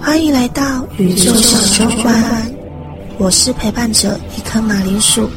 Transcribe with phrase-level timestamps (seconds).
[0.00, 2.52] 欢迎来到宇宙小酒馆，
[3.18, 5.28] 我是陪伴者一颗马铃薯。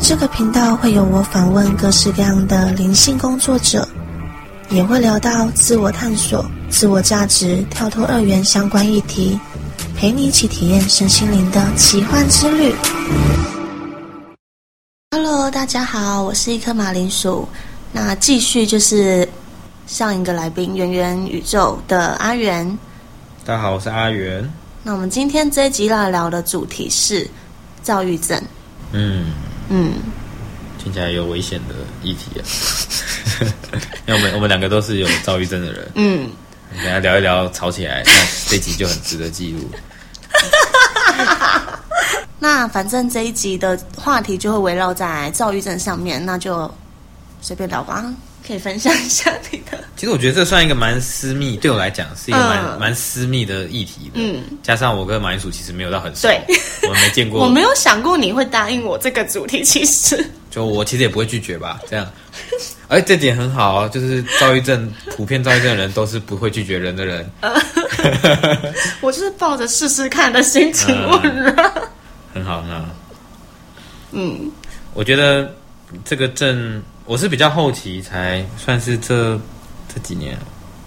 [0.00, 3.86] 这个频道会有我访问各式各样的灵性工作者，
[4.70, 9.38] 也会聊到自我探索、自我价值、跳脱二元相关议题，
[9.96, 12.74] 陪你一起体验身心灵的奇幻之旅。
[15.10, 17.46] Hello，大家好，我是一颗马铃薯。
[17.92, 19.28] 那继续就是
[19.88, 22.78] 上一个来宾圆圆宇宙的阿元。
[23.42, 24.46] 大家好，我是阿元。
[24.82, 27.26] 那我们今天这一集来聊的主题是
[27.82, 28.38] 躁郁症。
[28.92, 29.32] 嗯，
[29.70, 29.94] 嗯，
[30.78, 32.44] 听起来有危险的议题啊。
[34.06, 35.90] 因为我们我们两个都是有躁郁症的人。
[35.94, 36.30] 嗯，
[36.70, 38.12] 等下聊一聊，吵起来，那
[38.46, 39.70] 这集就很值得记录。
[42.38, 46.70] 那反正这一集的话题就会围绕在躁郁症上面，那就
[47.40, 48.04] 随便聊吧。
[48.46, 54.12] 可以分享一下你的，其实我觉得这算一个蛮私密，对我来讲是一个蛮嗯蛮私密的议题的。
[54.14, 56.40] 嗯，加上我跟马铃薯其实没有到很熟，对
[56.84, 57.44] 我们没见过。
[57.44, 60.24] 我没有想过你会答应我这个主题，其实。
[60.50, 62.10] 就我其实也不会拒绝吧，这样。
[62.88, 67.30] 而这点很好啊，就是躁郁症，普遍躁郁症的人都是不会拒绝人的人。
[69.02, 71.90] 我就是抱着试试看的心情问了。
[72.32, 72.84] 很好，很好。
[74.12, 74.50] 嗯
[74.94, 75.54] 我觉得
[76.02, 79.40] 这个症，我是比较后期才算是这
[79.88, 80.36] 这几年，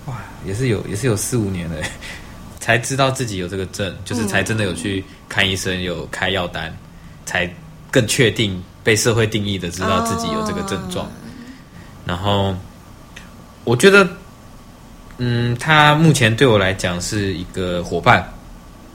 [0.05, 1.77] 哇，也是有也是有四五年了，
[2.61, 6.71] 才知道自己有这个症，就是才真的有去看医生，有开药单，
[7.25, 7.51] 才
[7.89, 11.11] 更确定被社会定义的知道自己有这个症状。
[12.05, 12.55] 然后
[13.63, 14.07] 我觉得，
[15.17, 18.31] 嗯，他目前对我来讲是一个伙伴，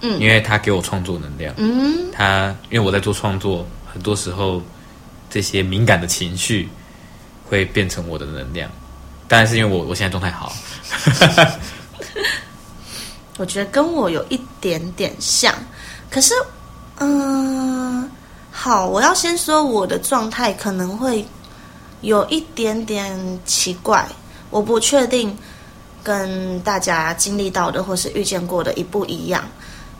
[0.01, 0.21] 嗯。
[0.21, 1.53] 因为他给我创作能量。
[1.57, 2.09] 嗯。
[2.13, 4.63] 他因为我在做创作，很多时候
[5.29, 6.69] 这些敏感的情绪
[7.49, 8.71] 会变成我的能量。
[9.29, 10.53] 当然是因为我我现在状态好，
[13.39, 15.53] 我觉得跟我有一点点像，
[16.09, 16.33] 可是，
[16.99, 18.09] 嗯，
[18.53, 21.27] 好，我要先说我的状态可能会
[22.03, 24.06] 有一点点奇怪，
[24.51, 25.37] 我不确定
[26.05, 29.43] 跟大家经历到的或是遇见过的一不一样，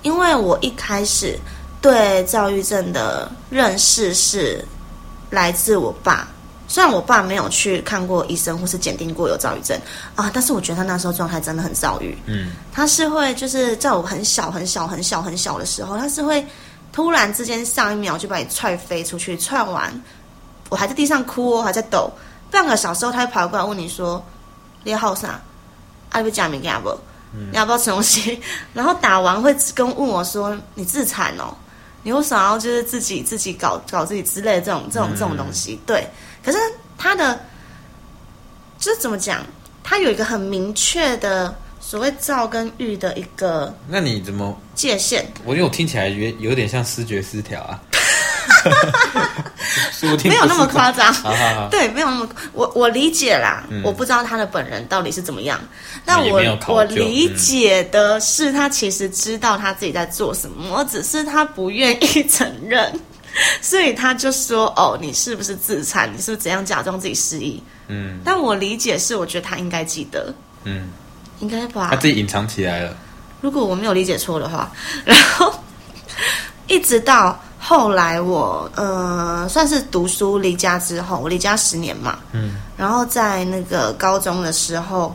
[0.03, 1.37] 因为我一开始
[1.81, 4.65] 对躁郁症的认识是
[5.31, 6.29] 来自我爸。
[6.69, 9.79] 虽然我爸没有去看过医生或是检定过有躁郁症
[10.15, 12.17] 啊，但是我觉得他那时候状态真的很躁郁。
[12.27, 16.45] 嗯，他是会就是在我很小很小很小很小的时候，他是会
[16.93, 19.93] 突然之间上一秒就把你踹飞出去，踹完
[20.69, 22.11] 我还在地上哭哦，还在抖，
[22.51, 24.25] 半个小时后他会跑过来问你说
[24.83, 25.41] ：“你好啥？
[26.11, 26.91] 啊，你不讲名给不？
[27.51, 28.41] 你要不要吃东西？”
[28.73, 31.55] 然后打完会跟问我说：“你自残哦？
[32.03, 36.09] 你为什么要就是自己自己搞搞自己之类的这种这种这种东西？”对，
[36.47, 36.59] 可是
[36.97, 37.39] 他的
[38.79, 39.45] 就是怎么讲？
[39.83, 44.57] 他有一个很明确的所谓躁跟玉的一个那你怎么？
[44.75, 45.27] 界限。
[45.45, 47.81] 我因为我听起来有有点像视觉失调啊，
[49.93, 51.13] 说不定没有那么不是夸张。
[51.13, 55.59] 好好好，对，没有那么我我理解啦，嗯我不知道他的本人到底是怎么样，
[56.05, 62.93] 但我没有考究我理解的是他其实知道他自己在做什么，只是他不愿意承认，
[63.61, 66.11] 所以他就说：“哦，你是不是自残？
[66.13, 70.33] 你是不是怎样假装自己失忆嗯？”但我理解是，我觉得他应该记得，
[70.65, 70.89] 嗯，
[71.41, 71.97] 应该吧他？
[71.97, 72.97] 自己隐藏起来了，
[73.41, 74.71] 如果我没有理解错的话，
[75.05, 75.53] 然后
[76.67, 85.15] 一直到后来我呃算是读书离家之后，我离家十年嘛，嗯，然后在那个高中的时候，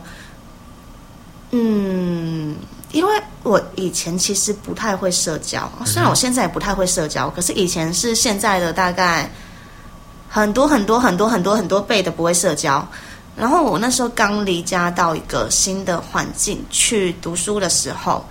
[1.50, 2.54] 嗯，
[2.92, 9.30] 因为我以前其实不太会社交，虽然我现在也不太会社交，可是以前是现在的大概
[10.28, 12.86] 很多很多很多很多很多倍的不会社交。
[13.34, 18.22] 然后我那时候刚离家到一个新的环境去读书的时候，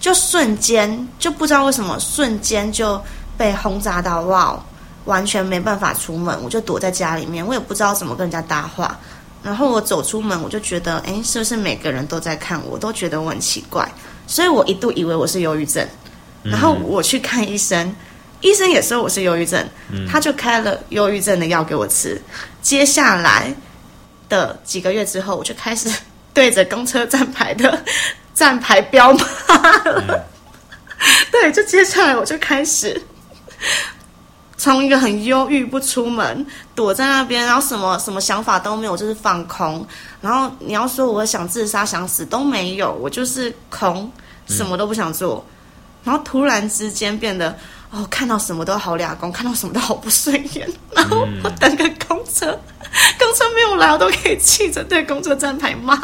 [0.00, 2.98] 就瞬间就不知道为什么瞬间就
[3.36, 4.58] 被轰炸到哇，
[5.04, 8.98] 完全没办法出门，我就躲在家里面，我也不知道怎么跟人家搭话。
[9.42, 13.90] 然后我走出门，我就觉得，哎，是不是每个人都在看我，都觉得我很奇怪，
[14.26, 15.86] 所以我一度以为我是忧郁症。
[16.42, 17.94] 然后我去看医生，
[18.40, 19.62] 医生也说我是忧郁症，
[20.08, 22.20] 他就开了忧郁症的药给我吃。
[22.62, 23.54] 接下来
[24.28, 25.90] 的几个月之后，我就开始
[26.32, 27.82] 对着公车站牌的
[28.34, 29.24] 站牌彪骂
[29.84, 30.26] 了。
[31.30, 33.00] 对，就接下来我就开始
[34.60, 39.86] 从一个很忧郁不出门，躲在那边，然后什么什么想法都没有，就是放空。
[40.20, 44.12] 然后你要说我想自杀想死都没有，我就是空，
[44.48, 45.42] 什么都不想做。
[46.04, 47.58] 然后突然之间变得
[47.90, 50.70] 哦，看到什么都好俩公，看到什么都好不顺眼。
[50.94, 52.52] 然后我等个公车，
[53.18, 55.94] 公车没有来，我都可以气着对公车站台骂。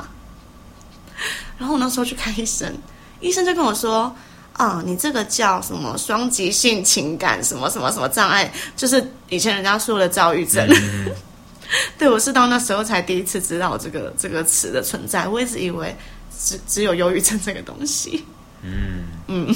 [1.59, 2.75] 然后我那时候去看医生，
[3.21, 4.17] 医生就跟我说
[4.57, 10.67] ：“啊，你这个叫什么双极性情感什么什么什么障碍，就是以前人家说的躁郁症。
[10.71, 11.11] 嗯
[11.99, 15.93] 对我是到那时候才第一次知道这个这个词的存在，我一直以为
[16.39, 18.25] 只只有忧郁症这个东西。
[18.63, 19.53] 嗯，嗯，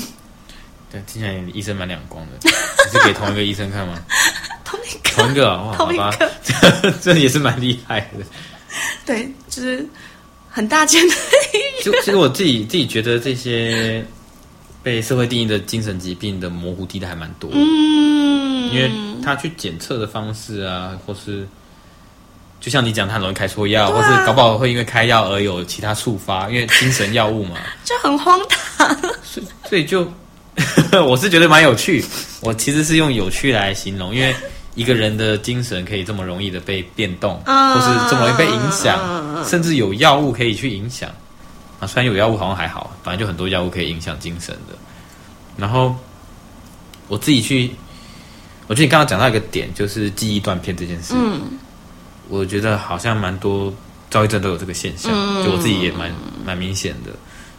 [0.90, 3.96] 对，听起来你医生蛮两光的，你是给同一个医生看吗？
[4.64, 6.10] 同一个，同一个啊，哇， 好同一吧
[7.00, 8.24] 这也是蛮厉害的。
[9.06, 9.86] 对，就是
[10.48, 11.14] 很大件的。
[11.84, 14.04] 就其实我自己自己觉得这些
[14.82, 18.90] 被社会定义的精神疾病的模糊地带还蛮多的，嗯，因为
[19.22, 21.46] 他去检测的方式啊，或是
[22.60, 28.96] 就像你讲，他很容易开错药，啊或是搞不好会因为开药而有其他触发，因为精神药物嘛，就很荒唐。
[29.64, 30.10] 所以就
[31.06, 32.04] 我是觉得蛮有趣。
[32.40, 34.34] 我其实是用有趣来形容，因为
[34.74, 41.10] 一个人的精神可以这么容易的被变动，嗯或是这么容易被影响，甚至有药物可以去影响。
[41.80, 44.76] 啊，虽然有药物好像还好，反正就很多药物可以影响精神的。
[45.56, 45.96] 然后
[47.08, 47.70] 我自己去，
[48.68, 51.14] 我觉得你刚刚讲到一个点，就是记忆断片这件事。
[51.16, 51.40] 嗯
[52.28, 53.74] 我觉得好像蛮多
[54.08, 56.14] 躁郁症都有这个现象，嗯就我自己也蛮
[56.46, 57.10] 蛮明显的，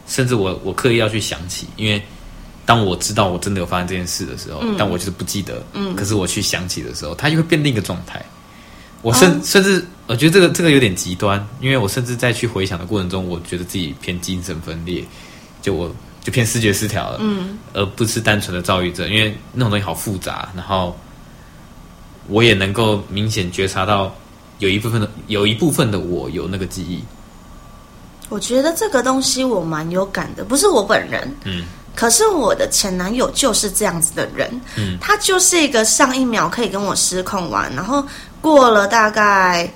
[0.08, 2.02] 甚至我我刻意要去想起，因为
[2.66, 8.24] 当我知道我真的有发生这件事的时候，但我就是不记得，嗯可是我去想起的时候，它就会变另一个状态。
[9.02, 15.02] 我甚、哦甚至我觉得这个这个有点极端，因为我甚至在去回想的过程中，我觉得自己偏精神分裂，
[15.62, 15.90] 就我
[16.22, 20.94] 就偏视觉失调了，嗯而不是单纯的躁郁症，因为那种东西好复杂，然后
[22.28, 24.14] 我也能够明显觉察到
[24.60, 27.02] 有一部分的有一部分的我有那个记忆，
[28.28, 31.64] 我觉得这个东西我蛮有感的，不是我本人，嗯。
[31.94, 34.98] 可是我的前男友就是这样子的人，嗯。
[35.00, 38.06] 他就是一个上一秒可以跟我失控完，然后
[38.42, 39.72] 过了大概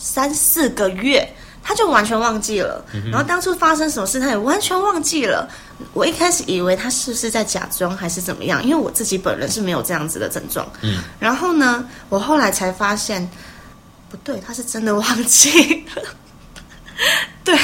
[0.00, 1.30] 三四个月，
[1.62, 2.82] 他就完全忘记了。
[3.12, 5.46] 然后当初发生什么事，他也完全忘记了。
[5.92, 8.64] 我一开始以为他是不是在假装，还是怎么样？
[8.64, 10.66] 因为我自己本人是没有这样子的症状。
[10.80, 13.28] 嗯，然后呢，我后来才发现，
[14.08, 16.02] 不对，他是真的忘记了。
[17.44, 17.54] 对，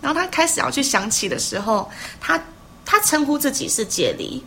[0.00, 1.90] 然后他开始要去想起的时候，
[2.20, 2.38] 他
[2.84, 4.42] 他称呼自己是解离，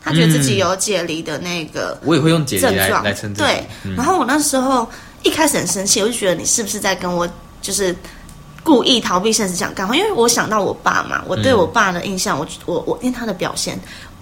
[0.00, 3.64] 他觉得自己有解离的那个我也会用解离来称对。
[3.84, 4.88] 嗯然后我那时候
[5.24, 7.28] 一开始很生气，我就觉得你是不是在跟我
[7.60, 7.94] 就是
[8.62, 9.96] 故意逃避现实讲干话？
[9.96, 13.76] 因为我想到我爸嘛，我对嗯我爸的印象，我我我因为他的表现，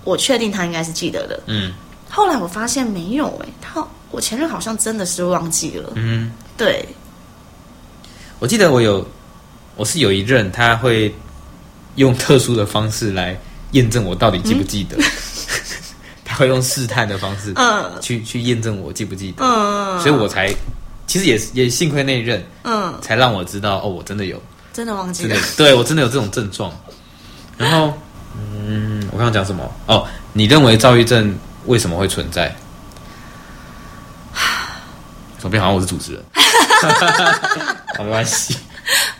[0.04, 1.42] 我确定他应该是记得的。
[1.46, 1.72] 嗯。
[2.08, 5.92] 后来我发现没有哎、他我前任好像真的是忘记了。
[5.94, 6.86] 嗯，对，
[8.38, 9.06] 我记得我有
[9.76, 11.14] 我是有一任他会
[11.94, 13.34] 用特殊的方式来
[13.70, 14.98] 验证我到底记不记得，
[16.22, 17.90] 他会用试探的方式，嗯。
[18.02, 20.54] 去去验证我记不记得，嗯，所以我才
[21.12, 24.42] 其实也也幸亏那一任，嗯才让我知道哦，我真的有，
[24.72, 25.36] 真的忘记了。
[25.58, 26.72] 对我真的有这种症状。
[27.58, 27.92] 然后，
[28.34, 29.62] 嗯，我刚刚讲什么？
[29.84, 32.50] 哦，你认为躁郁症为什么会存在？
[35.36, 36.24] 怎么变好像我是主持人？
[37.98, 38.56] 好，没关系。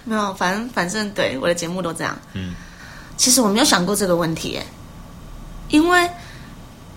[0.05, 2.19] 没有，反正反正对我的节目都这样。
[2.33, 2.55] 嗯，
[3.19, 4.67] 其实我没有想过这个问题耶，
[5.69, 6.09] 因为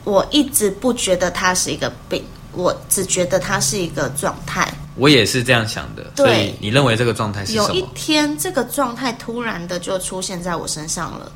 [0.06, 4.74] 我一直不觉得它是一个病，我只觉得它是一个状态。
[4.96, 6.04] 我也是这样想的。
[6.16, 7.86] 对所以你认为这个状态是什么有一？
[7.94, 11.32] 天，这个状态突然的就出现在我身上了，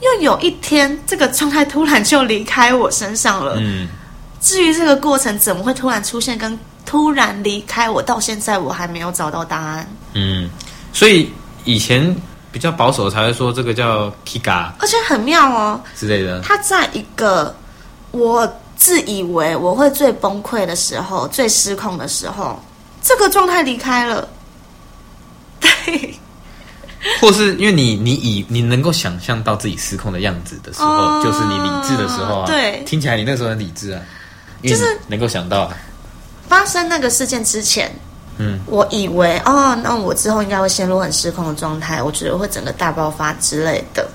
[0.00, 3.56] 又有一天，这个状态突然就离开我身上了。
[3.58, 3.88] 嗯，
[4.40, 9.88] 至于这个过程怎么会突然出现，跟突然离开我，到现在我还没有找到答案。
[10.14, 10.50] 嗯，
[10.92, 11.30] 所以
[11.64, 12.14] 以前
[12.50, 16.40] 比较保守才会说这个叫 Kiga 而且很妙哦，之类的。
[16.42, 17.54] 他在一个
[18.10, 22.60] 我自以为我会最崩溃的时候、最失控的时候，
[23.02, 24.28] 这个状态离开了。
[25.60, 26.14] 对，
[27.20, 32.46] 或是因为你你以你能够想象到自己失控的样子的时候，哦就是你理智的时候啊。
[32.46, 34.02] 对听起来你那时候很理智啊，
[34.62, 35.76] 就是能够想到啊。
[36.48, 37.90] 发生那个事件之前，
[38.38, 44.06] 嗯我以为哦，那我之后应该会陷入很失控的状态，我觉得会整个大爆发之类的。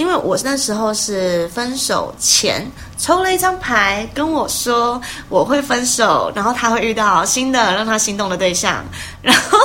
[0.00, 2.66] 因为我那时候是分手前
[2.96, 8.82] 抽了一张牌，跟我说我会分手，然后他会遇到新的让他心动的对象，
[9.20, 9.58] 然后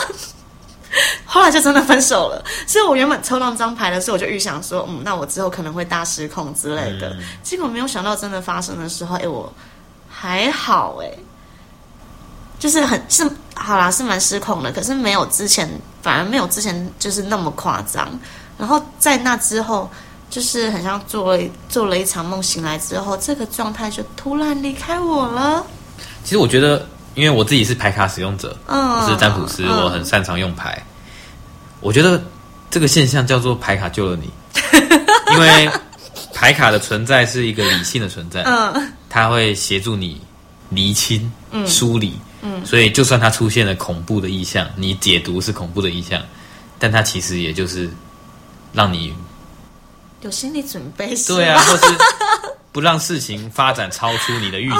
[1.24, 2.44] 后来就真的分手了。
[2.68, 7.12] 所以我原本抽到这张牌的时候，我就预想说，嗯，那我之后可能会大失控之类的。
[7.12, 9.50] 嗯结果没有想到真的发生的时候，哎，我
[10.10, 11.10] 还好哎，
[12.60, 15.70] 就是很是好啦，是蛮失控的，可是没有之前，
[16.02, 18.06] 反而没有之前就是那么夸张。
[18.58, 19.90] 然后在那之后，
[20.30, 25.66] 就是很像做了做了一场梦，醒来之后，这个状态就突然离开我了。
[26.24, 30.84] 其实我觉得因为我自己是牌卡使用者，嗯我是占卜师，嗯我很擅长用牌。
[31.80, 32.22] 我觉得
[32.70, 34.30] 这个现象叫做牌卡救了你，
[35.34, 35.70] 因为
[36.34, 40.20] 牌卡的存在是一个理性的存在，嗯它会协助你
[40.70, 42.20] 厘清、嗯梳理。
[42.42, 46.22] 嗯所以就算它出现了恐怖的意象，你解读是恐怖的意象，
[46.78, 47.90] 但它其实也就是
[48.74, 49.14] 让你
[50.26, 51.64] 有心理准备是对啊，吧？
[51.66, 51.94] 或是
[52.72, 54.78] 不让事情发展超出你的预期，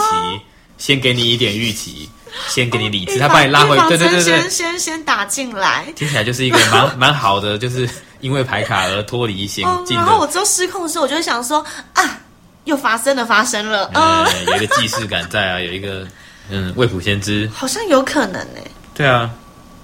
[0.80, 2.10] 先给你一点预期，
[2.50, 5.86] 先给你理智，他把你拉回对对对对先，先先打进来。
[5.96, 7.88] 听起来就是一个蛮 蛮好的，就是
[8.22, 12.20] 因为牌卡而脱离险哦，境然后我，之后失控的时候，我就会想说啊，
[12.64, 16.08] 又发生了，发生了，嗯，呃，有一个既视感在啊， 有一个
[16.50, 18.60] 嗯未卜先知，好像有可能呢。
[18.96, 19.30] 对啊，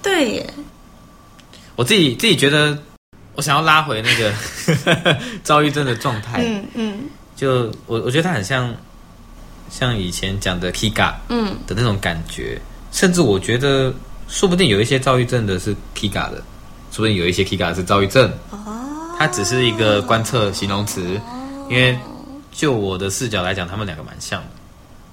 [0.01, 0.53] 对耶，
[1.75, 2.77] 我自己自己觉得，
[3.35, 4.33] 我想要拉回那个
[5.43, 6.99] 躁郁症的状态，嗯嗯。
[7.35, 8.71] 就我我觉得它很像
[9.69, 12.61] 像以前讲的 Kiga 嗯，的那种感觉，
[12.91, 13.91] 甚至我觉得
[14.27, 16.43] 说不定有一些躁郁症的是 Kiga 的，
[16.91, 21.97] 说不定有一些 Kiga 是躁郁症，哦，它只是一个观测形容词，哦因为
[22.51, 24.47] 就我的视角来讲，他们两个蛮像的。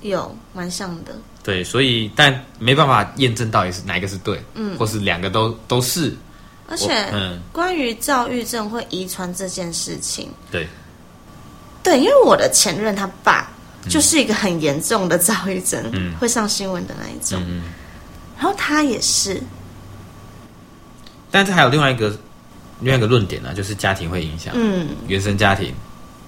[0.03, 4.77] 有蛮像的，对，所以但没办法验证到底是哪一个是对，嗯。
[4.77, 6.15] 或是两个都都是。
[6.69, 10.69] 而且嗯，关于躁郁症会遗传这件事情，对，
[11.83, 13.51] 对，因为我的前任他爸
[13.89, 16.15] 就是一个很严重的躁郁症，嗯。
[16.19, 17.43] 会上新闻的那一种。
[18.37, 19.43] 然后他也是，
[21.31, 22.17] 但是还有另外一个
[22.81, 25.75] 另外一个论点呢、啊，就是家庭会影响，嗯，原生家庭，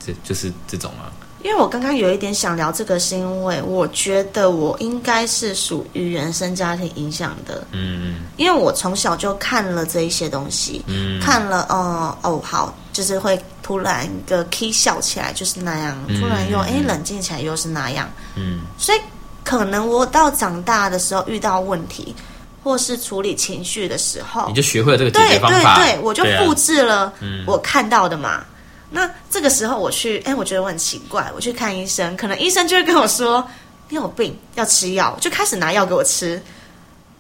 [0.05, 1.13] 这就是这种啊。
[1.43, 8.17] 因为我刚刚有一点想聊这个，是因为我觉得我应该是属于原生家庭影响的，嗯。
[8.37, 11.21] 因为我从小就看了这一些东西，嗯。
[11.21, 18.61] 看了，哦哦，好，就是会突然一个 key 笑起来就是那样，嗯突然又哎嗯冷静起来又是那样，嗯。
[18.77, 18.99] 所以
[19.43, 22.15] 可能我到长大的时候遇到问题，
[22.63, 28.45] 或是处理情绪的时候你，就学会了这个解对决方法，对对，我就复制了嗯我看到的嘛。
[28.91, 33.47] 那这个时候我去，哎，我觉得我很奇怪，我去看医生，可能医生就会跟我说
[33.89, 36.41] 你有病要吃药，就开始拿药给我吃。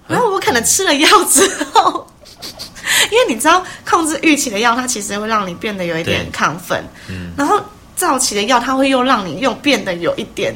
[0.08, 2.04] 然后我可能吃了药之后，
[3.12, 7.32] 因为你知道控制预期的药，它其实会让你变得有一点亢奋，嗯。
[7.36, 7.60] 然后
[7.94, 10.52] 躁期的药，它会又让你又变得有一点，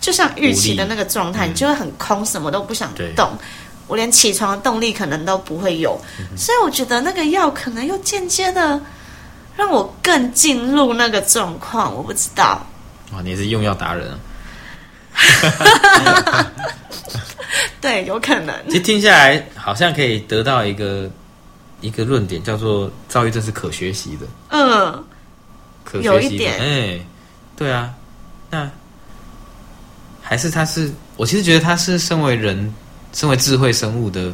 [0.00, 3.12] 就像预期的那个状态，你就会很空，什么都不想对。
[3.16, 3.36] 动。
[3.88, 6.00] 我连起床的动力可能都不会有，
[6.36, 8.80] 所以我觉得那个药可能又间接的
[9.56, 12.64] 让我更进入那个状况，我不知道。
[13.12, 14.18] 哇，你是用药达人啊！
[17.80, 18.54] 对，有可能。
[18.68, 21.10] 其实听下来，好像可以得到一个
[21.80, 25.04] 一个论点，叫做躁郁症是可学习的，嗯，
[25.84, 26.46] 可学习的。
[26.46, 27.00] 哎，
[27.56, 27.92] 对啊，
[28.50, 28.70] 那
[30.22, 32.72] 还是他是，我其实觉得他是身为人，
[33.12, 34.32] 身为智慧生物的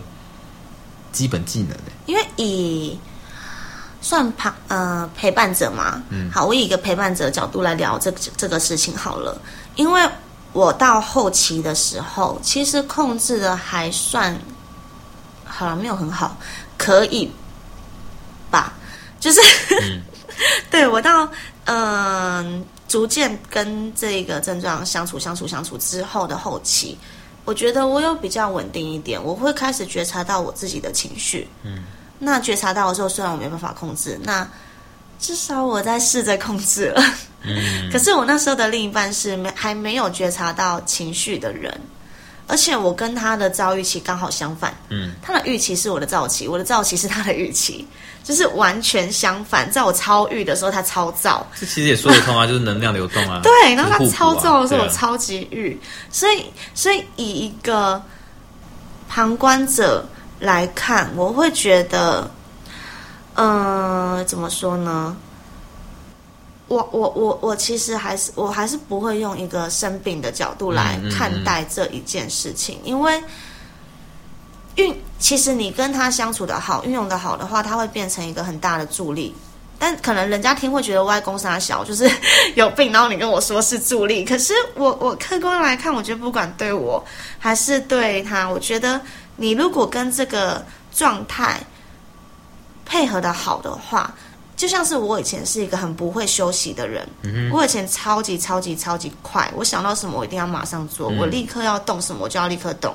[1.10, 2.96] 基本技能欸因为以
[4.09, 6.31] 算旁呃陪伴者嘛，嗯。
[6.31, 9.38] 好，我以一个陪伴者的角度来聊这个这个事情好了，
[9.77, 10.09] 因为
[10.55, 14.35] 我到后期的时候，其实控制的还算
[15.45, 16.38] 好了，没有很好，
[16.79, 17.31] 可以
[18.50, 18.73] 吧？
[19.21, 19.41] 就是、
[19.83, 20.00] 嗯。
[20.71, 21.29] 对我到
[21.65, 26.97] 嗯、逐渐跟这个症状相处相处相处之后的后期，
[27.45, 31.47] 我觉得我有比较稳定一点，我会开始觉察到我自己的情绪。
[31.65, 31.83] 嗯，
[32.18, 34.46] 那觉察到的时候，虽然我没办法控制，那
[35.20, 37.02] 至少我在试着控制了。
[37.42, 41.72] 嗯 可是我那时候的另一半是没还没有觉察到情绪的人，
[42.48, 47.87] 而且我跟他的遭遇期刚好相反，嗯他的预期是我的躁期，我的躁期是他的预期，
[48.25, 49.70] 就是完全相反。
[49.70, 53.40] 在我超预的时候，他超躁，这其实也说得通啊，就是能量流动啊。
[53.44, 55.78] 对，然后他超躁的时候，我超级郁，
[56.10, 56.44] 所以
[56.75, 58.02] 所以以一个
[59.08, 60.04] 旁观者
[60.40, 62.30] 来看，我会觉得，
[63.35, 65.16] 呃，怎么说呢？
[66.68, 73.23] 我我我我其实还是我还是不会用一个生病的角度来嗯嗯嗯看待这一件事情，因为
[74.76, 79.35] 运其实你跟他相处的好，运用的好的话，他会变成一个很大的助力。
[79.78, 82.11] 但可能人家听会觉得外公杀小， 就是
[82.54, 84.25] 有病，然后你跟我说是助力。
[84.25, 87.04] 可是我我客观来看，我觉得不管对我
[87.38, 89.00] 还是对他，我觉得
[89.37, 91.61] 你如果跟这个状态
[92.85, 94.12] 配合的好的话，
[94.56, 102.92] 就像是我以前是一个很不会休息的人，嗯我以前超级超级超级快，我想到什么我一定要马上做，嗯我立刻要动什么我就要立刻动。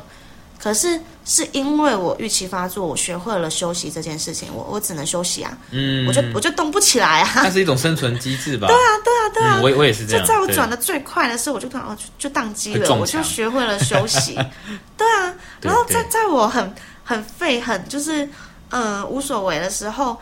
[0.61, 7.29] 可是是因为我预期发作，我学会了休息这件事情，我我只能休息啊，嗯，我就我就动不起来啊。
[7.33, 8.67] 它是一种生存机制吧？
[8.67, 10.25] 对啊，对啊，对啊嗯，我我也是这就样。
[10.25, 14.35] 就在我转的最快的时候，我就突然哦就就宕机了，我就学会了休息。
[14.97, 18.23] 对啊，然后在在我很很废很就是
[18.69, 20.17] 嗯、呃无所谓的时候，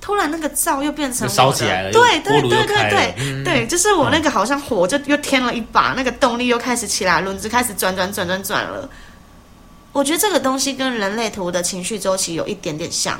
[0.00, 8.90] 突然那个灶又变成烧起来了对对对对对、嗯对，就是我那个好像火就又添了一把，那个动力又开始起来，轮子开始转转转转转了。
[9.94, 13.18] 我觉得这个东西跟人类图的情绪周期有一点点像，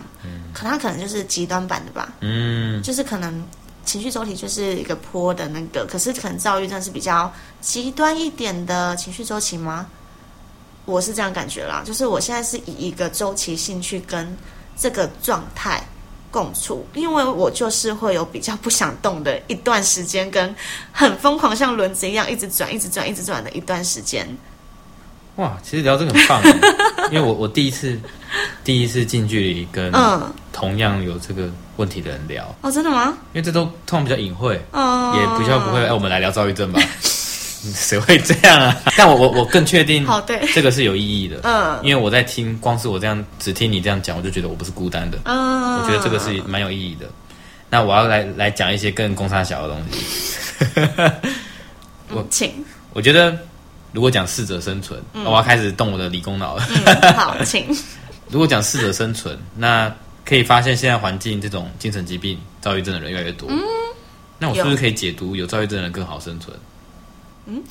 [0.52, 3.42] 可它可能就是极端版的吧，嗯，就是可能
[3.84, 9.86] 情绪周期就是一个坡的那个，可是可能躁郁症是比较极端一点的情绪周期吗？
[10.84, 14.36] 我是这样感觉啦，就是我现在是以一个周期性去跟
[14.76, 15.80] 这个状态
[16.32, 20.52] 共处，因为我就是会有比较不想动的一段时间，跟
[20.90, 24.28] 很疯狂像轮子一样一直转、一直转、一直转的一段时间。
[25.36, 26.42] 哇，其实聊这个很棒，
[27.10, 27.98] 因为我我第一次
[28.62, 33.12] 第一次近距离跟嗯，同样有这个问题的人聊，哦，真的吗？
[33.32, 35.84] 因为这都通常比较隐晦，哦，也比较不会。
[35.84, 38.76] 哎，我们来聊躁郁症吧， 谁会这样啊？
[38.96, 47.06] 但我我我更确定，好对这个是有意义的，嗯因为我在听，光是我这样只听你这样讲，我就觉得我不是孤单的，嗯，我觉得这个是蛮有意义的。
[47.70, 50.80] 那我要来来讲一些更公差小的东西。
[52.10, 53.36] 我嗯请，我觉得
[53.94, 56.66] 如果讲适者生存，我要开始动我的理工脑了。
[56.84, 57.64] 嗯，好，请，
[58.28, 59.90] 如果讲适者生存，那
[60.24, 63.48] 可以发现现在环境这种精神疾病、躁郁症的人越来越多。
[64.36, 66.54] 那我是不是可以解读有躁郁症的人更好生存？
[67.46, 67.62] 嗯，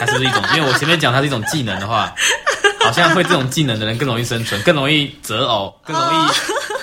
[0.00, 0.42] 它是不是一种？
[0.56, 2.12] 因为我前面讲它是一种技能的话，
[2.82, 6.28] 好像会这种技能的人更容易生存，更容易择偶，更容易、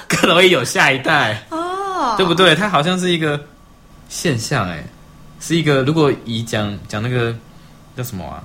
[0.08, 2.56] 更容易有下一代，哦，对不对？
[2.56, 3.44] 它好像是一个
[4.08, 4.82] 现象、哎，
[5.42, 7.36] 是一个如果以讲讲那个
[7.98, 8.42] 叫什么啊，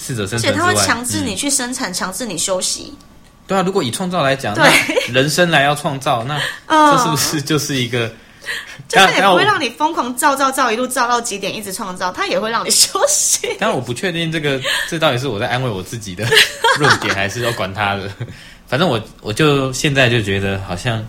[0.00, 2.94] 适者生而且它存之外，会强制嗯你去生产，强制你休息。
[3.46, 4.64] 对啊，如果以创造来讲，对
[5.08, 8.10] 那人生来要创造，那 嗯这是不是就是一个？
[8.88, 13.46] 就是也不会让你疯狂造造造，一路造到几点，一直创造，它也会让你休息。
[13.60, 16.26] 当然我不确定这个这到底是我在安慰我自己的
[16.80, 18.10] 论点，还是要管他的。
[18.66, 21.04] 反正我我就现在就觉得好像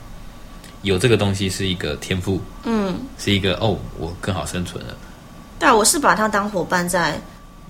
[0.81, 4.93] 有这个东西是一个天赋，嗯，是一个哦，我更好生存了。
[5.60, 7.17] 对啊，我是把它当伙伴在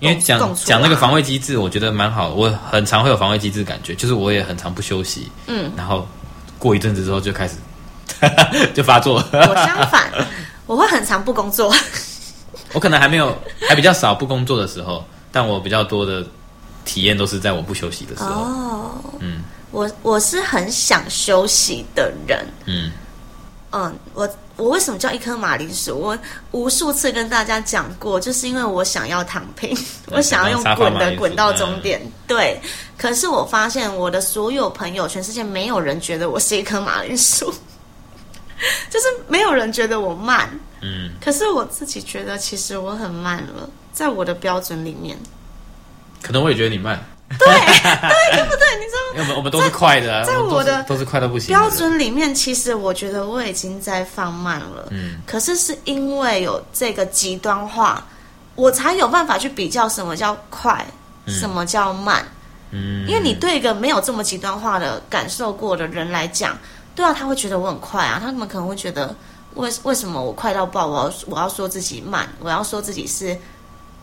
[0.00, 2.30] 因为讲讲那个防卫机制，我觉得蛮好。
[2.30, 6.06] 我很常会有防卫机制感觉，就是我也很常不休息，嗯，然后
[6.58, 7.54] 过一阵子之后就开始
[8.74, 9.22] 就发作。
[9.32, 10.10] 我相反，
[10.66, 11.74] 我会很常不工作。
[12.72, 13.36] 我可能还没有，
[13.68, 16.24] 还比较少不工作的时候，但我比较多的
[16.84, 18.30] 体验都是在我不休息的时候。
[18.30, 22.44] 哦，嗯我我是很想休息的人。
[22.66, 22.90] 嗯，
[23.72, 25.96] 嗯，我我为什么叫一颗马铃薯？
[25.96, 26.18] 我
[26.50, 32.00] 无数次跟大家讲过，就是因为我想要躺平，我想要用滚的滚到终点。
[32.26, 32.60] 对，
[32.98, 37.52] 可是我发现我的所有朋友，全世界没有人觉得我是一颗马铃薯，
[38.90, 40.50] 就是没有人觉得我慢。
[40.82, 45.16] 嗯，可是我自己觉得，其实我很慢了，在我的标准里面。
[46.22, 47.02] 可能我也觉得你慢，
[47.38, 48.66] 对对对不对？
[48.78, 49.14] 你知道吗？
[49.14, 51.70] 因为我们我们都是快的啊，在我的都是快到不行标。
[51.70, 54.88] 准里面，其实我觉得我已经在放慢了。
[54.90, 58.04] 嗯，可是是因为有这个极端化，
[58.56, 60.84] 我才有办法去比较什么叫快，
[61.26, 62.26] 什么叫慢。
[62.72, 66.58] 嗯，因为你对一个没有这么极端化的感受过的人来讲，
[66.94, 69.14] 对啊，他会觉得我很快啊，他们可能会觉得
[69.54, 73.38] 为为什么我快到爆，我要我要说自己慢，我要说自己是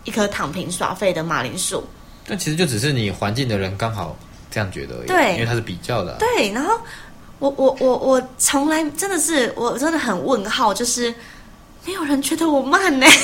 [0.06, 1.84] 一颗躺平耍废的马铃薯。
[2.28, 4.16] 但其实就只是你环境的人刚好
[4.52, 5.34] 这样觉得而已，对。
[5.34, 6.78] 因为它是比较的啊、对，然后
[7.40, 11.14] 我我我我从来真的是我真的很问号，就是
[11.86, 13.08] 没有人觉得我慢呢。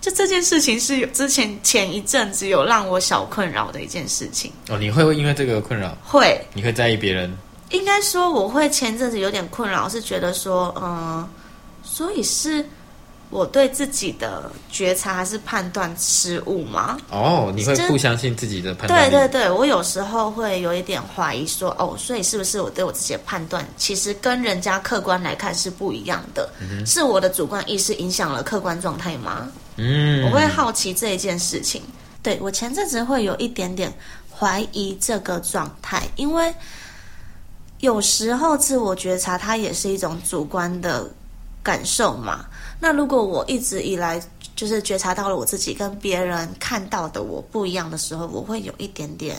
[0.00, 6.40] 就这件事情是有之前前一阵子有让我小困扰的一件事情，哦，你会因为这个困扰，会。
[6.54, 7.36] 你会在意别人，
[7.70, 11.28] 应该说我会前阵子有点困扰，是觉得说，嗯，
[11.82, 12.64] 所以是
[13.30, 16.98] 我对自己的觉察还是判断失误吗？
[17.10, 26.50] 哦，你会不相信自己的判断，对对对，我有时候会有一点怀疑说，哦，所以是不是我对我自己的判断，其实跟人家客观来看是不一样的？
[26.86, 29.48] 是我的主观意识影响了客观状态吗？
[29.76, 31.82] 嗯，我会好奇这一件事情。
[32.22, 33.92] 对我前阵子会有一点点
[34.34, 36.52] 怀疑这个状态，因为
[37.80, 41.08] 有时候自我觉察它也是一种主观的
[41.62, 42.46] 感受嘛。
[42.80, 44.22] 那如果我一直以来
[44.54, 49.36] 就是觉察到了我自己跟别人看到的我不一样的时候，我会有一点点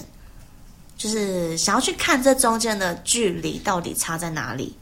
[0.97, 4.75] 就是想要去看这中间的距离到底差在哪里。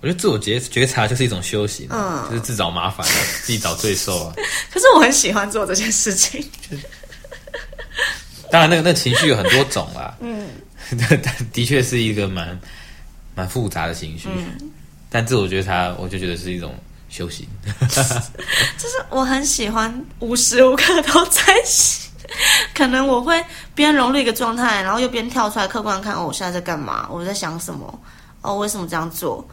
[0.00, 4.34] 我觉得自我觉觉察就是一种修行，嗯就是自找麻烦啊，自己找罪受啊。
[4.70, 6.46] 可是我很喜欢做这件事情。
[8.50, 10.50] 当然，那个那个情绪有很多种啦，嗯，
[10.90, 11.18] 但
[11.52, 12.60] 的确是一个蛮
[13.34, 14.28] 蛮复杂的情绪。
[14.36, 14.70] 嗯
[15.08, 16.74] 但自我觉察，我就觉得是一种
[17.14, 17.46] 修行。
[17.86, 21.42] 就是我很喜欢无时无刻都在
[22.74, 23.40] 可能我会
[23.74, 27.06] 边融入一个状态，然后又边跳出来客观看，哦，我现在在干嘛？
[27.08, 28.00] 我在想什么？
[28.40, 29.46] 哦，为什么这样做？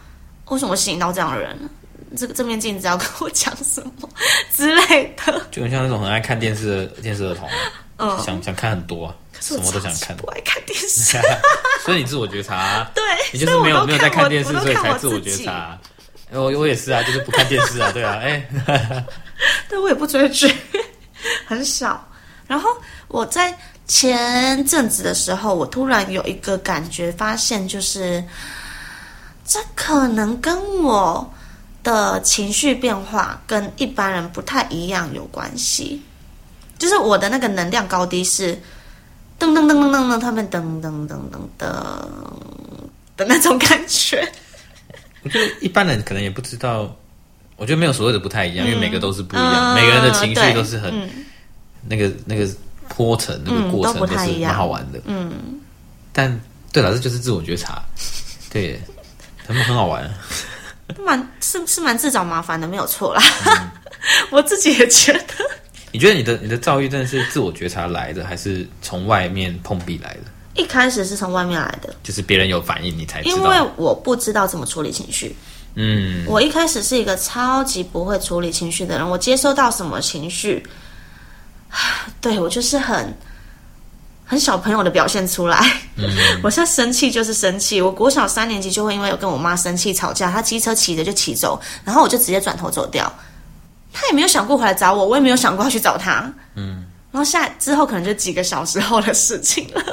[0.48, 1.70] 为什么吸引到这样的人？
[2.18, 4.10] 这个这面镜子要跟我讲什么
[4.54, 5.46] 之类的？
[5.52, 7.56] 就很像那种很爱看电视的电视儿童啊，
[8.00, 10.18] 嗯，想想看很多啊，什么都想看。
[10.18, 11.20] 不爱看电视，
[11.86, 15.78] 所以你自我觉察啊，对，你就是没有没有在看电视，所以才自我觉己察。
[16.32, 18.48] 我我也是啊，就是不看电视啊，对啊，哎，
[19.70, 20.54] 对我也不追剧，
[21.46, 22.08] 很少。
[22.48, 22.70] 然后
[23.08, 28.24] 我在前阵子的时候，我突然有一个感觉，发现就是
[29.46, 31.34] 这可能跟我
[31.84, 36.02] 的情绪变化跟一般人不太一样有关系。
[36.78, 38.56] 就是我的那个能量高低是
[39.40, 41.68] 噔噔噔噔噔噔，他们噔噔噔噔噔
[43.18, 44.28] 的那种感觉。
[45.24, 46.96] 我觉得一般人可能也不知道，
[47.58, 51.10] 我觉得没有所谓的不太一样，因为每个都是不一样，嗯每个人的情绪都是很、嗯
[51.88, 52.48] 那个那个
[52.90, 55.02] 坡程那个过程嗯都是蛮好玩的。
[55.06, 55.60] 嗯，
[56.14, 56.40] 但
[56.72, 57.82] 对了，这就是自我觉察，
[58.52, 58.80] 对，
[59.48, 60.08] 他们很好玩。
[61.04, 63.24] 蛮是是蛮自找麻烦的，没有错啦。
[64.30, 65.24] 我自己也觉得。
[65.92, 70.26] 你觉得你的你的躁郁症是自我觉察来的，还是从外面碰壁来的？
[70.54, 73.58] 一开始是从外面来的，就是别人有反应，你才知因为。
[73.78, 75.36] 我不知道怎么处理情绪。
[75.76, 80.66] 嗯，我一开始是一个超级不会处理情绪的人，我接收到什么情绪，
[82.20, 83.18] 对我就是很
[84.26, 85.82] 很小朋友的表现出来。
[86.44, 93.10] 我现在生气就是生气，我国小三年级就会因为有跟我妈生气吵架，她机车骑着就骑走，然后我就直接转头走掉。
[93.94, 96.30] 她也没有想过回来找我，我也没有想过要去找她。
[96.56, 99.84] 嗯，然后下之后可能就几个小时后的事情了。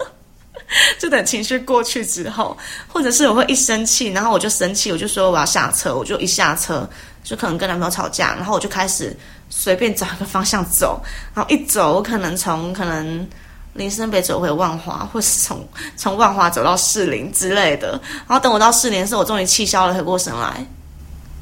[0.98, 6.88] 就等情绪过去之后，或者是我会一生气，然后我就生气，我就说我要下车，我就一下车，
[7.24, 9.16] 就可能跟男朋友吵架，然后我就开始
[9.48, 11.02] 随便找一个方向走，
[11.34, 13.26] 然后一走，我可能从可能
[13.74, 20.66] 林森北走回万华，或是从从万华走到士林之类的，然后等我到士林的时候，我终于气消了，回过神来，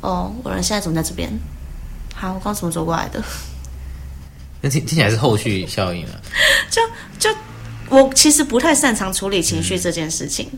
[0.01, 1.31] 哦，我人现在怎么在这边？
[2.15, 3.23] 好，我刚怎么走过来的？
[4.63, 6.13] 那听听起来是后续效应啊。
[6.71, 6.81] 就
[7.19, 7.29] 就
[7.89, 10.51] 我其实不太擅长处理情绪这件事情。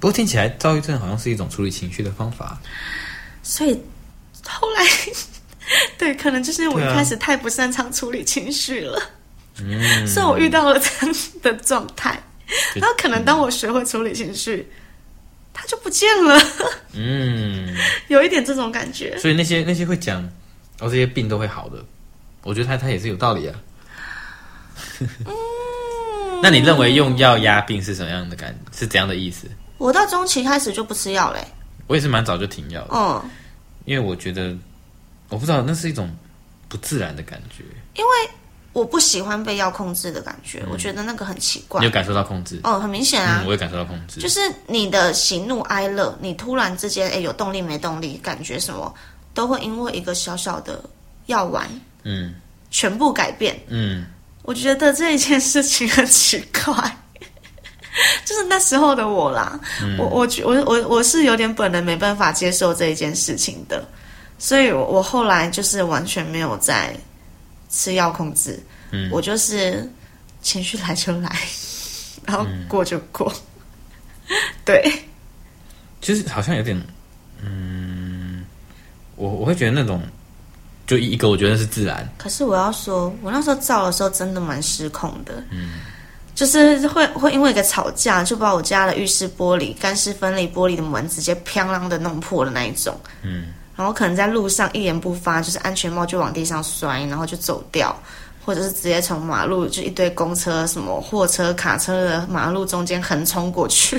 [0.00, 2.60] 不过听起来躁郁症好像是一种处理情绪的方法。
[3.42, 3.72] 所以
[4.46, 4.86] 后来，
[5.96, 9.00] 对，可能就是我一开始太不擅长处理情绪了，
[9.60, 12.22] 嗯，所以我遇到了这样的状态。
[12.74, 14.68] 就然后可能当我学会处理情绪，
[15.54, 16.38] 它就不见了，
[16.92, 17.74] 嗯，
[18.08, 19.16] 有一点这种感觉。
[19.18, 20.22] 所以那些那些会讲
[20.80, 21.82] 哦这些病都会好的，
[22.42, 23.54] 我觉得他他也是有道理啊。
[26.44, 28.54] 那你认为用药压病是什么样的感？
[28.70, 29.46] 是怎样的意思？
[29.78, 31.42] 我到中期开始就不吃药嘞，
[31.86, 33.22] 我也是蛮早就停药的，嗯，
[33.86, 34.54] 因为我觉得
[35.30, 36.14] 我不知道那是一种
[36.68, 37.64] 不自然的感觉。
[37.96, 38.10] 因为
[38.74, 41.90] 我不喜欢被药控制的感觉，我觉得那个很奇怪你有。
[41.90, 42.60] 感受到控制？
[42.62, 44.20] 哦，很明显啊嗯，，我也感受到控制。
[44.20, 48.94] 就是你的喜怒哀乐，你突然之间哎有动力没动力，感觉什么
[49.32, 50.84] 都会因为一个小小的
[51.26, 51.66] 药丸
[52.02, 52.34] 嗯
[52.70, 53.58] 全部改变。
[53.68, 54.06] 嗯，
[54.44, 56.74] 我觉得这一件事情很奇怪，
[58.24, 59.58] 就是那时候的我啦，
[59.98, 63.82] 我我觉我我我是有点本能没办法接受这一件事情的，
[64.38, 66.94] 所以我我后来就是完全没有在
[67.70, 69.08] 吃药控制，嗯。
[69.10, 69.90] 我就是
[70.42, 71.34] 情绪来就来，
[72.26, 73.32] 然后过就过，
[74.64, 74.92] 对，
[76.02, 76.78] 其实好像有点，
[77.42, 78.44] 嗯，
[79.16, 80.02] 我我会觉得那种，
[80.86, 85.80] 就一个我觉得是自然，可是我要说，我那时候照的时候真的蛮失控的，嗯，
[86.34, 97.98] 就是会会因为一个吵架，就把我家的浴室玻璃干湿分离玻璃的门直接砰啷的弄破的那一种，嗯，然后可能在路上一言不发，就是安全帽就往地上摔，然后就走掉，
[98.44, 103.98] 或者是直接从马路就一堆公车、什么货车、卡车的马路中间横冲过去，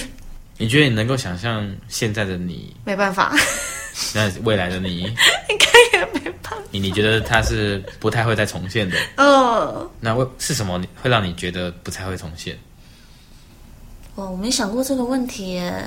[0.58, 3.36] 你觉得你能够想象现在的你，没办法，
[4.14, 5.04] 那未来的你，
[5.50, 8.98] 应该也没办法，你你觉得它是不太会再重现的？
[9.18, 12.58] 呃，那为是什么会让你觉得不太会重现？
[14.16, 15.86] 哦，我没想过这个问题耶，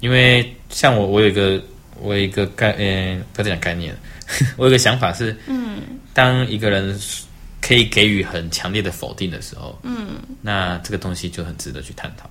[0.00, 1.62] 因为像我，我有一个
[2.00, 3.96] 我有一个概，呃，不要讲概念，
[4.56, 5.80] 我有个想法是，嗯，
[6.12, 6.98] 当一个人
[7.60, 12.28] 可以给予很强烈的否定的时候，嗯，那这个东西就很值得去探讨。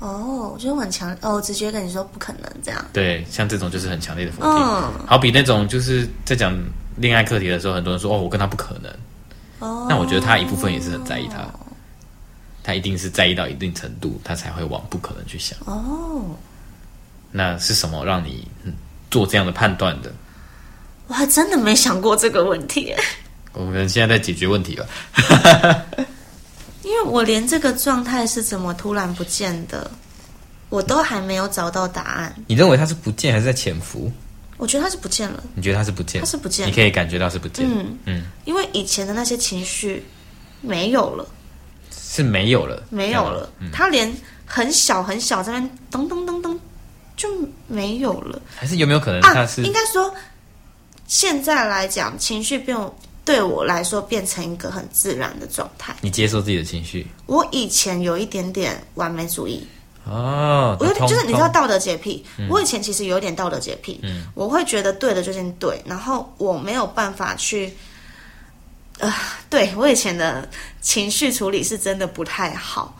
[0.00, 6.52] 哦，我觉得我很强，哦，我直接跟你说不可能这样，对，像这种就是很强烈的否定，嗯，好比那种就是在讲
[6.96, 8.90] 恋爱课题的时候，很多人说哦，我跟他不可能，
[9.60, 11.46] 哦，那我觉得他一部分也是很在意他，
[12.62, 15.58] 他一定是在意到一定程度，他才会往不可能去想。
[15.66, 16.24] 哦，
[17.30, 18.72] 那是什么让你、嗯
[19.10, 20.12] 做这样的判断的？
[21.08, 22.82] 我还真的没想过这个问题。
[22.82, 22.96] 耶，
[23.52, 24.86] 我们现在在解决问题了。
[26.82, 29.90] 因为我连这个状态是怎么突然不见的，
[30.68, 32.34] 我都还没有找到答案。
[32.46, 34.10] 你认为他是不见还是在潜伏？
[34.56, 36.20] 我觉得他是不见了，你觉得他是不见？
[36.20, 37.66] 他是不见你可以感觉到是不见。
[37.66, 40.04] 嗯嗯，因为以前的那些情绪
[40.60, 41.26] 没有了，
[41.90, 44.14] 是没有了，没有了，嗯，它连
[44.44, 46.60] 很小很小这边咚咚咚咚
[47.16, 47.28] 就
[47.68, 48.40] 没有了。
[48.54, 50.12] 还是有没有可能啊它是？，应该说，
[51.06, 52.76] 现在来讲，情绪变
[53.24, 55.94] 对我来说变成一个很自然的状态。
[56.00, 57.06] 你接受自己的情绪？
[57.26, 59.66] 我以前有一点点完美主义，
[60.04, 64.26] 哦，我有点就是你知道道德洁癖，我以前其实有一点道德洁癖，嗯。
[64.34, 67.72] 我会觉得对的就是对，然后我没有办法去，
[68.98, 69.12] 呃，
[69.48, 70.48] 对我以前的
[70.80, 72.96] 情绪处理是真的不太好。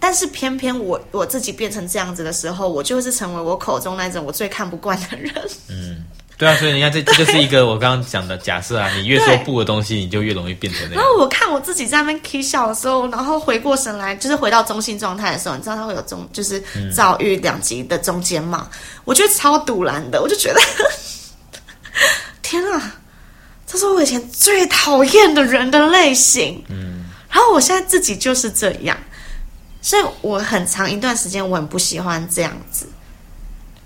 [0.00, 5.32] 但是偏偏我我自己变成这样子的时候，我就是成为我口中那种我最看不惯的人。
[6.42, 11.00] 对啊，所以你看，这这就是一个我刚刚讲的假设啊，你越说不的东西，你就越容易变成那样。
[11.00, 16.60] 然后我看我自己在那边 k 笑的时候，然后回过神来，就是回到中性状态的时候，你知道他会有中，就是
[16.92, 18.66] 遭遇两极的中间嘛？
[19.04, 20.60] 我觉得超堵然的，我就觉得，
[22.42, 22.96] 天啊，
[23.64, 26.60] 这是我以前最讨厌的人的类型。
[26.70, 28.98] 嗯，然后我现在自己就是这样，
[29.80, 32.88] 所以我很长一段时间我很不喜欢这样子。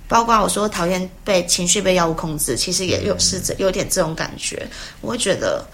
[0.08, 4.66] 包括我说讨厌被情绪被药物控制，其实也有是这有点这种感觉，
[5.00, 5.64] 我会觉得。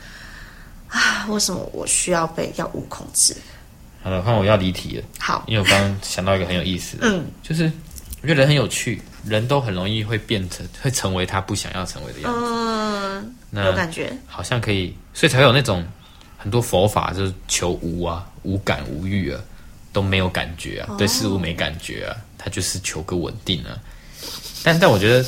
[0.92, 3.34] 啊，为什么我需要被药物控制？
[4.02, 7.64] 好了，看我要离题了，好，因为我刚刚想到一个很有意思的，嗯，就是
[8.20, 12.40] 我觉得人很有趣，人都很容易会变成会成为他不想要成为的样子。
[12.42, 15.82] 嗯，那有感觉，好像可以，所以才有那种
[16.36, 19.40] 很多佛法就是求无啊，无感无欲啊，
[19.94, 23.80] 都没有感觉啊，对事物没感觉啊，他就是求个稳定啊。
[24.62, 25.24] 但但我觉得，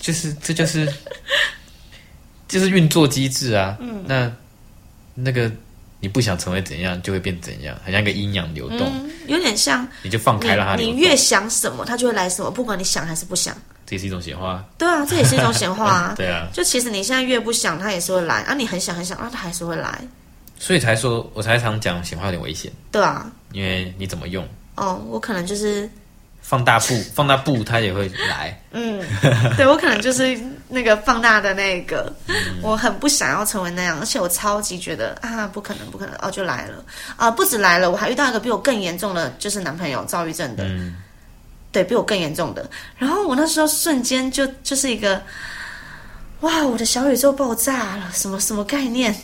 [0.00, 0.92] 就是这就是
[2.48, 3.76] 就是运作机制啊。
[3.80, 4.32] 嗯，那
[5.14, 5.50] 那个
[6.00, 10.76] 你不想成为怎样，就会变怎样，很像一个阴阳流动，嗯，有点像你就放开了它。
[10.76, 13.56] 你你越想什么，它就会来什么，不管你想还是不想。
[13.86, 14.64] 这也是一种显化。
[14.78, 16.14] 对啊，这也是一种显化啊。
[16.18, 20.00] 对啊，就其实你现在越不想，它也是会来啊；你很想很想，啊，它还是会来。
[20.58, 24.46] 所以才说，我才常讲显化有点危险，对啊，因为你怎么用。
[24.76, 25.90] 哦，我可能就是，
[26.50, 28.60] 放大布， 放大布，它也会来。
[28.72, 29.00] 嗯，
[29.56, 30.36] 对我可能就是
[30.68, 32.12] 那个放大的那个，
[32.60, 36.84] 我很不想要成为那样，而且我超级觉得啊，不可能，不可能，哦，就来了
[37.16, 37.30] 啊！
[37.30, 40.96] 不止来了，我还遇到一个比我更严重的，就是男朋友躁郁症的，嗯，
[41.70, 42.68] 对比我更严重的。
[42.98, 45.22] 然后我那时候瞬间就就是一个，
[46.40, 49.14] 哇，我的小宇宙爆炸了，什么什么概念？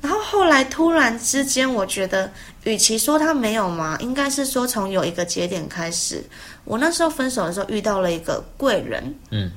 [0.00, 2.30] 然后后来突然之间，我觉得，
[2.64, 6.24] 与其说他没有嘛，应该是说从有一个节点开始，
[6.64, 9.50] 我那时候分手的时候遇到了一个贵人，嗯，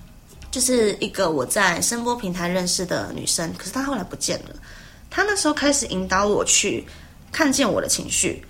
[0.51, 4.56] 就是一个我在声波平台认识的女生，可是她后来不见了。
[5.10, 6.84] 她那时候开始引导我去
[7.32, 8.43] 看见我的情绪，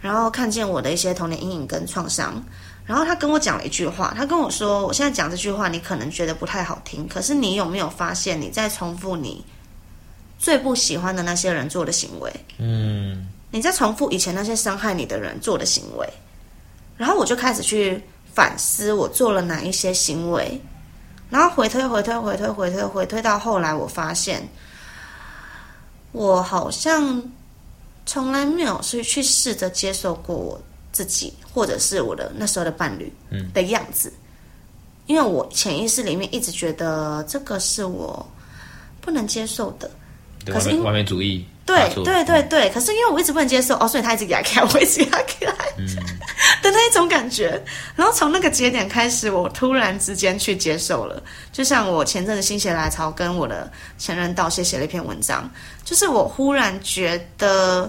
[0.00, 2.40] 然后看见我的一些童年阴影跟创伤。
[2.86, 9.44] 然后她跟我讲了一句话，她跟我说：“我现在讲这句话，你可能觉得不太好听，可是你有没有发现你在重复你
[10.40, 12.32] 最不喜欢的那些人做的行为？
[12.56, 16.08] 嗯，你在重复以前那些伤害你的人做的行为？”
[16.96, 18.02] 然后我就开始去
[18.34, 20.58] 反思我做了哪一些行为，
[21.28, 24.42] 然后回推回推回推回推回推到后来，我发现
[26.12, 27.22] 我好像
[28.06, 33.12] 从来没有去去试着接受过我自己，或者是我的那时候的伴侣
[33.52, 34.10] 的样子，
[35.06, 38.26] 因为我潜意识里面一直觉得这个是我
[39.00, 39.90] 不能接受的。
[40.44, 41.88] 对可是完美主义对。
[42.04, 45.46] 对对对，可是因为我一直不能接受哦，所以他一直给他开， 我一直给他开、
[46.62, 47.62] 的那一种感觉。
[47.94, 51.22] 然后从那个节点开始，我突然之间去接受了。
[51.52, 55.48] 就像我前阵子心血来潮跟我的前任道谢写了一篇文章，
[55.84, 57.88] 就是我忽然觉得，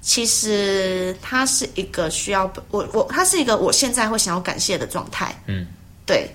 [0.00, 5.34] 其实他是一个需要我我他是一个我现在会想要感谢的状态。
[5.46, 5.66] 嗯，
[6.06, 6.30] 对。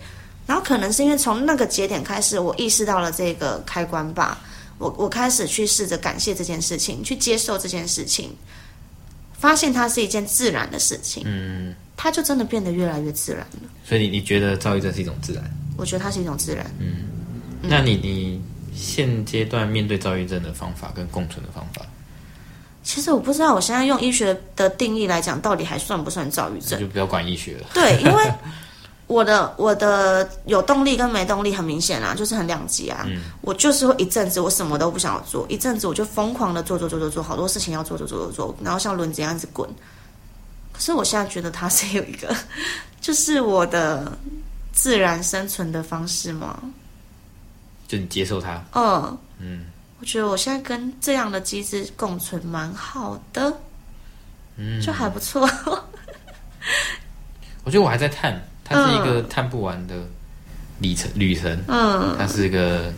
[0.45, 4.37] 然后可能是因为从那个节点开始，我意识到了这个开关吧。
[4.77, 8.35] 我我开始去试着感谢这件事情，去接受这件事情，
[9.33, 13.69] 发现它是一件自然的事情，嗯，它就真的变得越来越自然了。
[13.83, 15.43] 所以你你觉得躁郁症是一种自然？
[15.77, 16.65] 我觉得它是一种自然。
[16.79, 17.03] 嗯
[17.67, 18.41] 那你你
[18.75, 21.83] 现阶段面对躁郁症的方法跟共存的方法，
[22.83, 26.79] 其实我不知道，我现在用医学的定义来讲，到底还算不算躁郁症？
[26.79, 27.65] 就不要管医学了。
[27.73, 28.31] 对，因为
[29.07, 33.05] 我的我的有动力跟没动力很明显啊，就是很两极啊。
[33.41, 39.69] 我就是会一阵子我什么都不想要做，一阵子我就疯狂的做做做做做，好多事情要做做做做做，然后像轮子一样一直滚。
[40.73, 42.35] 可是我现在觉得它是有一个，
[42.99, 44.11] 就是我的
[44.73, 46.59] 自然生存的方式吗？
[47.87, 48.61] 就你接受它，
[49.39, 49.65] 嗯，
[49.99, 53.55] 我觉得我现在跟这样的机制共存蛮好的，
[54.57, 55.47] 嗯，就还不错。
[57.63, 59.95] 我觉得我还在探，它是一个探不完的
[60.79, 62.91] 里程旅程，嗯，它是一个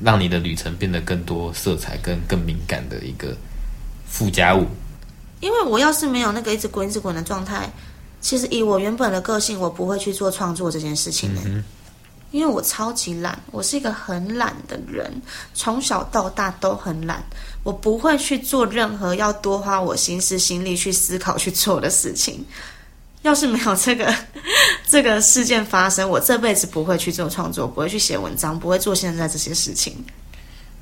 [0.00, 3.36] 让你的旅程变得更多色彩、跟更敏感的一个
[4.06, 4.64] 附加物。
[5.40, 7.68] 因为我要是没有那个一直滚一直滚的状态，
[8.20, 11.40] 其实以我原本的个性，我不会去做创作这件事情的。
[11.44, 11.64] 嗯
[12.30, 15.10] 因为我超级懒，我是一个很懒的人，
[15.54, 17.24] 从小到大都很懒，
[17.62, 22.44] 我不会去做任何要多花我心思心力去思考去做的事情。
[23.22, 24.14] 要是没有这个
[24.88, 29.94] 这个事件发生，我这辈子不会去做创作，不会去写文章，不会做现在这些事情。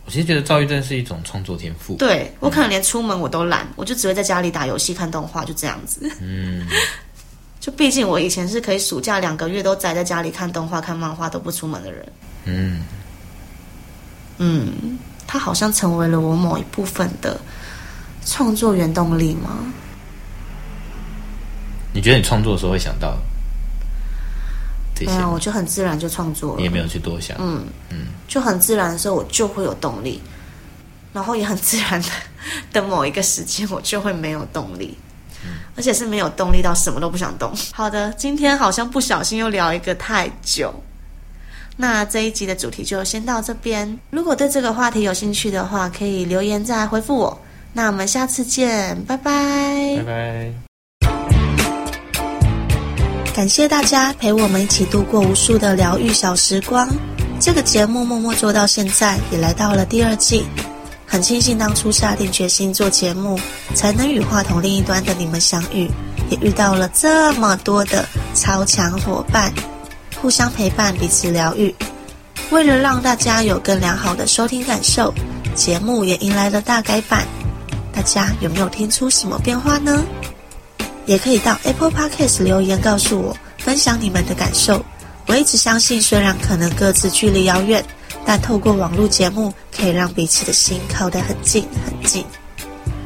[0.04, 1.96] 我其实觉得躁郁症是一种创作天赋。
[1.96, 6.08] 对我可能连出门我都懒，我就只会在家里打游戏、看动画，就这样子。
[6.20, 6.64] 嗯，
[7.58, 12.06] 就毕竟我以前是可以暑假两个月都宅在家里看动画、看漫画都不出门的人。
[12.44, 12.82] 嗯，
[14.38, 17.40] 嗯，它好像成为了我某一部分的
[18.24, 19.58] 创作原动力吗？
[21.96, 23.16] 你觉得你创作的时候会想到
[24.94, 25.38] 这些没有，我？
[25.38, 26.58] 就很自然就创作了。
[26.58, 27.34] 你也没有去多想。
[27.40, 30.20] 嗯嗯就很自然的时候，我就会有动力，
[31.14, 32.08] 然后也很自然的
[32.72, 34.96] 的 某一个时间，我就会没有动力。
[35.76, 37.52] 而且是没有动力到什么都不想动。
[37.72, 40.74] 好的，今天好像不小心又聊一个太久，
[41.76, 43.98] 那这一集的主题就先到这边。
[44.10, 47.38] 如果对这个话题有兴趣的话，可以留言再回复我。
[47.74, 50.65] 那我们下次见，拜拜拜拜。
[53.36, 56.88] 感谢大家陪我们一起度过无数的疗愈小时光。
[57.38, 60.46] 这个节目默默做到现在，也来到了第二季。
[61.06, 63.38] 很庆幸当初下定决心做节目，
[63.74, 65.86] 才能与话筒另一端的你们相遇，
[66.30, 69.52] 也遇到了这么多的超强伙伴，
[70.18, 71.74] 互相陪伴，彼此疗愈。
[72.48, 75.12] 为了让大家有更良好的收听感受，
[75.54, 77.26] 节目也迎来了大改版。
[77.92, 80.02] 大家有没有听出什么变化呢？
[81.06, 84.84] 也可以到 Apple Podcast 留言告诉我，分享你们的感受。
[85.26, 87.84] 我一直相信，虽然可能各自距离遥远，
[88.24, 92.24] 但透过网络节目，可以让彼此的心靠得很近很近。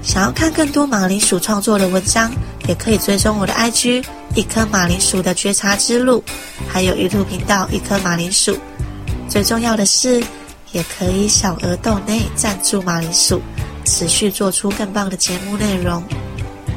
[0.02, 2.32] 想要看更多马铃薯创作的文章，
[2.66, 6.24] 也可以追踪我的 IG 一颗马铃薯的觉察之路，
[6.68, 8.56] 还有 YouTube 频道一颗马铃薯。
[9.28, 10.22] 最重要的是，
[10.72, 13.40] 也可以小额豆内赞助马铃薯，
[13.84, 16.02] 持续做出更棒的节目内容。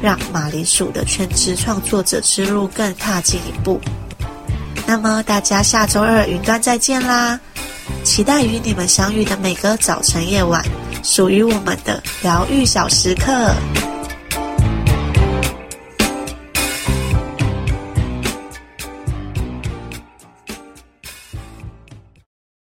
[0.04, 3.80] 让马铃薯的全职创作者之路更踏进一步。
[4.86, 7.40] 那么大家下周二云端再见啦！
[8.02, 10.62] 期待与你们相遇的每个早晨夜晚，
[11.02, 13.50] 属于我们的疗愈小时刻。